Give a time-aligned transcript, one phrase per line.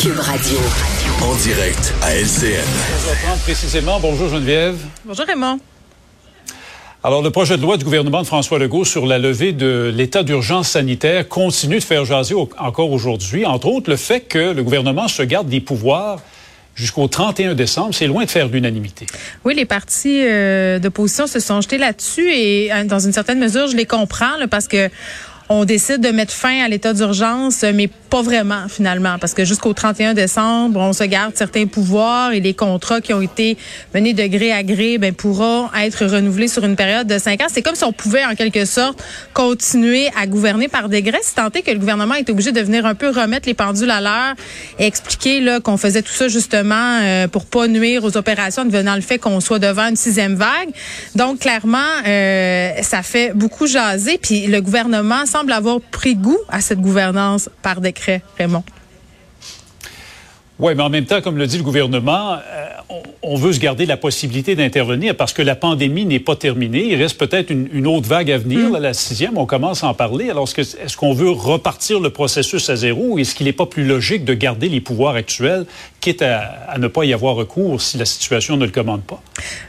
[0.00, 0.58] Cube Radio.
[1.22, 2.58] En direct à LCN.
[2.58, 4.00] 11h30 précisément.
[4.00, 4.76] Bonjour Geneviève.
[5.04, 5.60] Bonjour Raymond.
[7.04, 10.24] Alors, le projet de loi du gouvernement de François Legault sur la levée de l'état
[10.24, 13.46] d'urgence sanitaire continue de faire jaser au- encore aujourd'hui.
[13.46, 16.18] Entre autres, le fait que le gouvernement se garde des pouvoirs
[16.74, 19.06] jusqu'au 31 décembre, c'est loin de faire l'unanimité.
[19.44, 23.68] Oui, les partis euh, d'opposition se sont jetés là-dessus et euh, dans une certaine mesure,
[23.68, 24.88] je les comprends là, parce que
[25.48, 29.72] on décide de mettre fin à l'état d'urgence, mais pas vraiment finalement, parce que jusqu'au
[29.72, 33.56] 31 décembre, on se garde certains pouvoirs et les contrats qui ont été
[33.94, 37.46] menés de gré à gré ben, pourront être renouvelés sur une période de cinq ans.
[37.48, 39.02] C'est comme si on pouvait en quelque sorte
[39.32, 42.84] continuer à gouverner par décret, si tant est que le gouvernement est obligé de venir
[42.84, 44.34] un peu remettre les pendules à l'heure
[44.78, 48.94] et expliquer là qu'on faisait tout ça justement euh, pour pas nuire aux opérations, devenant
[48.94, 50.68] le fait qu'on soit devant une sixième vague.
[51.14, 54.18] Donc clairement, euh, ça fait beaucoup jaser.
[54.18, 58.62] Puis le gouvernement avoir pris goût à cette gouvernance par décret, Raymond.
[60.58, 62.61] Oui, mais en même temps, comme le dit le gouvernement, euh,
[63.22, 66.86] on, veut se garder la possibilité d'intervenir parce que la pandémie n'est pas terminée.
[66.88, 69.88] Il reste peut-être une, une autre vague à venir, là, la sixième, on commence à
[69.88, 70.30] en parler.
[70.30, 73.84] Alors, est-ce qu'on veut repartir le processus à zéro ou est-ce qu'il n'est pas plus
[73.84, 75.66] logique de garder les pouvoirs actuels,
[76.00, 79.22] quitte à, à ne pas y avoir recours si la situation ne le commande pas?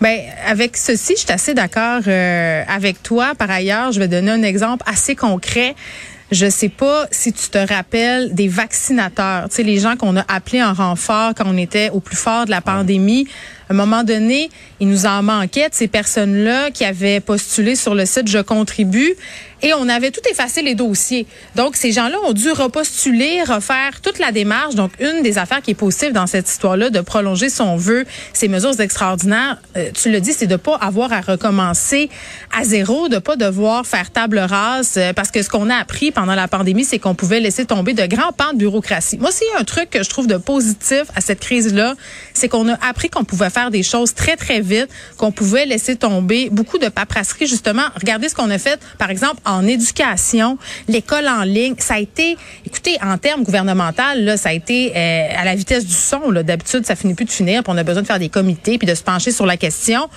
[0.00, 3.34] Ben, avec ceci, je suis assez d'accord euh, avec toi.
[3.34, 5.74] Par ailleurs, je vais donner un exemple assez concret.
[6.32, 10.24] Je sais pas si tu te rappelles des vaccinateurs, tu sais les gens qu'on a
[10.26, 13.28] appelés en renfort quand on était au plus fort de la pandémie.
[13.68, 17.96] À un moment donné, il nous en manquait de ces personnes-là qui avaient postulé sur
[17.96, 19.16] le site Je contribue
[19.62, 21.26] et on avait tout effacé les dossiers.
[21.54, 24.74] Donc ces gens-là ont dû repostuler, refaire toute la démarche.
[24.74, 28.48] Donc une des affaires qui est positive dans cette histoire-là de prolonger son vœu, ces
[28.48, 32.10] mesures extraordinaires, euh, tu le dis, c'est de pas avoir à recommencer
[32.56, 36.12] à zéro, de pas devoir faire table rase euh, parce que ce qu'on a appris
[36.12, 39.18] pendant la pandémie, c'est qu'on pouvait laisser tomber de grands pans de bureaucratie.
[39.18, 41.94] Moi, s'il y a un truc que je trouve de positif à cette crise-là,
[42.34, 45.96] c'est qu'on a appris qu'on pouvait faire des choses très, très vite, qu'on pouvait laisser
[45.96, 47.84] tomber beaucoup de paperasserie, justement.
[47.98, 50.58] Regardez ce qu'on a fait, par exemple, en éducation,
[50.88, 51.74] l'école en ligne.
[51.78, 52.36] Ça a été,
[52.66, 56.32] écoutez, en termes gouvernementaux, là, ça a été euh, à la vitesse du son.
[56.32, 58.86] D'habitude, ça finit plus de finir, puis on a besoin de faire des comités, puis
[58.86, 60.08] de se pencher sur la question.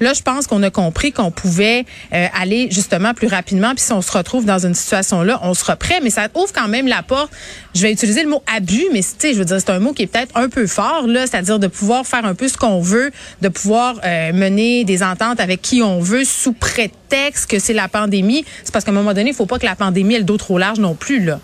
[0.00, 3.92] Là, je pense qu'on a compris qu'on pouvait euh, aller justement plus rapidement, puis si
[3.92, 7.02] on se retrouve dans une situation-là, on sera prêt, mais ça ouvre quand même la
[7.02, 7.30] porte.
[7.74, 10.06] Je vais utiliser le mot abus, mais je veux dire, c'est un mot qui est
[10.06, 13.48] peut-être un peu fort, là, c'est-à-dire de pouvoir faire un peu ce qu'on veut, de
[13.48, 18.44] pouvoir euh, mener des ententes avec qui on veut sous prétexte que c'est la pandémie.
[18.64, 20.36] C'est parce qu'à un moment donné, il faut pas que la pandémie ait le dos
[20.36, 21.40] trop large non plus, là.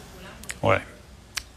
[0.63, 0.77] Oui,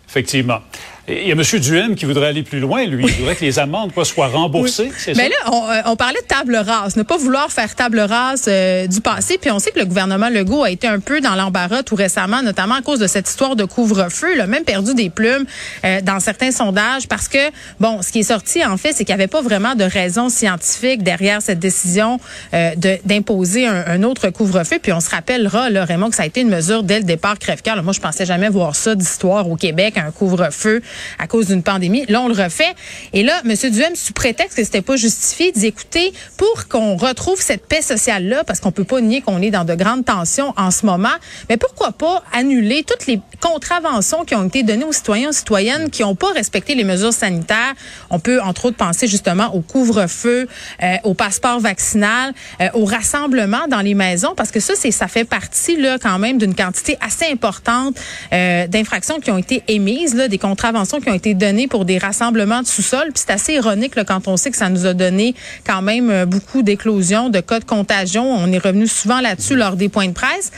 [0.08, 0.60] effectivement.
[1.08, 1.42] Il y a M.
[1.60, 3.06] Duhem qui voudrait aller plus loin, lui.
[3.08, 5.30] Il voudrait que les amendes quoi, soient remboursées, c'est Mais ça?
[5.30, 8.88] là, on, euh, on parlait de table rase, ne pas vouloir faire table rase euh,
[8.88, 9.38] du passé.
[9.40, 12.42] Puis on sait que le gouvernement Legault a été un peu dans l'embarras tout récemment,
[12.42, 14.30] notamment à cause de cette histoire de couvre-feu.
[14.34, 15.46] Il a même perdu des plumes
[15.84, 19.16] euh, dans certains sondages parce que, bon, ce qui est sorti en fait, c'est qu'il
[19.16, 22.20] n'y avait pas vraiment de raison scientifique derrière cette décision
[22.56, 22.72] euh,
[23.06, 24.80] d'imposer un, un autre couvre-feu.
[24.82, 27.38] Puis on se rappellera, là, Raymond, que ça a été une mesure dès le départ
[27.38, 27.84] crève-cœur.
[27.84, 30.82] Moi, je pensais jamais voir ça d'histoire au Québec, un couvre-feu
[31.20, 32.06] à cause d'une pandémie.
[32.08, 32.74] Là, on le refait.
[33.14, 33.54] Et là, M.
[33.72, 38.44] Duhem, sous prétexte que c'était pas justifié, dit écoutez, pour qu'on retrouve cette paix sociale-là,
[38.44, 41.16] parce qu'on peut pas nier qu'on est dans de grandes tensions en ce moment,
[41.50, 45.90] mais pourquoi pas annuler toutes les contraventions qui ont été données aux citoyens, aux citoyennes
[45.90, 47.74] qui n'ont pas respecté les mesures sanitaires?
[48.10, 50.48] On peut, entre autres, penser justement au couvre-feu,
[50.84, 55.08] euh, au passeport vaccinal, euh, au rassemblement dans les maisons, parce que ça, c'est ça
[55.08, 57.98] fait partie là quand même d'une quantité assez importante
[58.34, 61.98] euh, d'infractions qui ont été émises, là, des contraventions qui ont été données pour des
[61.98, 63.12] rassemblements de sous-sol.
[63.14, 65.36] Puis c'est assez ironique quand on sait que ça nous a donné
[65.66, 68.24] quand même euh, beaucoup d'éclosions, de cas de contagion.
[68.24, 70.52] On est revenu souvent là-dessus lors des points de presse.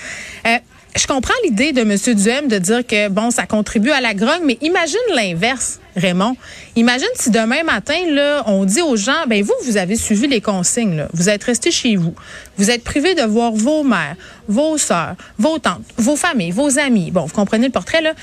[0.45, 0.57] Euh,
[0.95, 1.95] je comprends l'idée de M.
[2.15, 6.35] Duhem de dire que, bon, ça contribue à la grogne, mais imagine l'inverse, Raymond.
[6.75, 10.39] Imagine si demain matin, là, on dit aux gens, ben vous, vous avez suivi les
[10.41, 11.07] consignes, là.
[11.13, 12.13] Vous êtes restés chez vous.
[12.57, 14.15] Vous êtes privés de voir vos mères,
[14.47, 17.11] vos sœurs, vos tantes, vos familles, vos amis.
[17.11, 18.13] Bon, vous comprenez le portrait, là.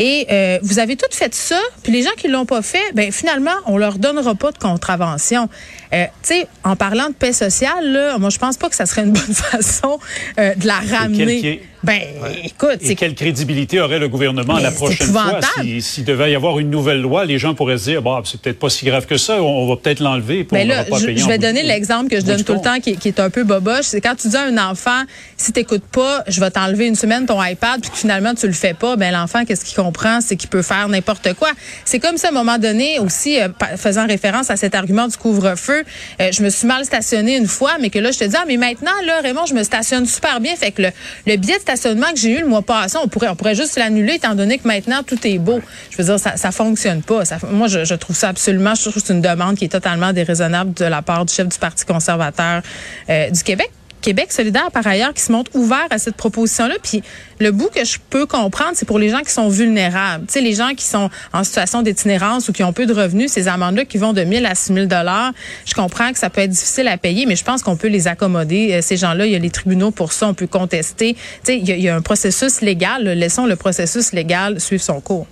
[0.00, 3.10] Et euh, vous avez tout fait ça, puis les gens qui l'ont pas fait, ben
[3.10, 5.48] finalement, on leur donnera pas de contravention.
[5.92, 8.86] Euh, tu sais, en parlant de paix sociale, là, moi je pense pas que ça
[8.86, 9.98] serait une bonne façon
[10.38, 11.40] euh, de la ramener.
[11.40, 12.00] quel- Ben,
[12.44, 15.64] écoute, Et quelle crédibilité aurait le gouvernement Mais la c'est prochaine fois épouvantable.
[15.64, 17.17] si- s'il devait y avoir une nouvelle loi?
[17.24, 19.76] Les gens pourraient se dire, bah, c'est peut-être pas si grave que ça, on, va
[19.76, 20.46] peut-être l'enlever.
[20.52, 22.80] Mais Ben là, pas je, je vais donner l'exemple que je donne tout le temps,
[22.80, 23.84] qui, qui est un peu boboche.
[23.84, 25.02] C'est quand tu dis à un enfant,
[25.36, 28.52] si t'écoutes pas, je vais t'enlever une semaine ton iPad, puis que finalement tu le
[28.52, 31.50] fais pas, ben l'enfant, qu'est-ce qu'il comprend, c'est qu'il peut faire n'importe quoi.
[31.84, 35.16] C'est comme ça, à un moment donné, aussi, euh, faisant référence à cet argument du
[35.16, 35.84] couvre-feu,
[36.20, 38.44] euh, je me suis mal stationnée une fois, mais que là, je te dis, ah,
[38.46, 40.54] mais maintenant, là, Raymond, je me stationne super bien.
[40.56, 40.88] Fait que le,
[41.26, 43.76] le billet de stationnement que j'ai eu le mois passé, on pourrait, on pourrait juste
[43.78, 45.60] l'annuler, étant donné que maintenant, tout est beau.
[45.90, 47.02] Je veux dire, ça, ça fonctionne
[47.50, 50.12] moi, je, je trouve ça absolument, je trouve que c'est une demande qui est totalement
[50.12, 52.62] déraisonnable de la part du chef du Parti conservateur
[53.08, 53.70] euh, du Québec.
[54.00, 56.76] Québec solidaire, par ailleurs, qui se montre ouvert à cette proposition-là.
[56.82, 57.02] Puis
[57.40, 60.26] le bout que je peux comprendre, c'est pour les gens qui sont vulnérables.
[60.26, 63.32] Tu sais, les gens qui sont en situation d'itinérance ou qui ont peu de revenus,
[63.32, 65.32] ces amendes-là qui vont de 1000 à 6000 dollars,
[65.66, 68.06] je comprends que ça peut être difficile à payer, mais je pense qu'on peut les
[68.08, 68.74] accommoder.
[68.74, 71.14] Euh, ces gens-là, il y a les tribunaux pour ça, on peut contester.
[71.14, 73.02] Tu sais, il y, a, il y a un processus légal.
[73.02, 75.26] Laissons le processus légal suivre son cours.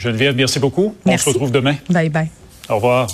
[0.00, 0.94] Geneviève, merci beaucoup.
[1.04, 1.28] Merci.
[1.28, 1.76] On se retrouve demain.
[1.90, 2.28] Bye bye.
[2.68, 3.06] Au revoir.